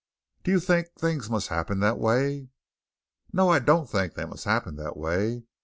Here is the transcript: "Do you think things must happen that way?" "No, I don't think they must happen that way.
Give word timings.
"Do 0.41 0.49
you 0.49 0.59
think 0.59 0.87
things 0.97 1.29
must 1.29 1.49
happen 1.49 1.79
that 1.81 1.99
way?" 1.99 2.47
"No, 3.31 3.49
I 3.49 3.59
don't 3.59 3.87
think 3.87 4.15
they 4.15 4.25
must 4.25 4.45
happen 4.45 4.75
that 4.77 4.97
way. 4.97 5.43